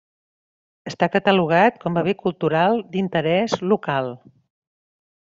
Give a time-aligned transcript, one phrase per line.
[0.91, 4.09] Està catalogat com a bé cultural d'interès local.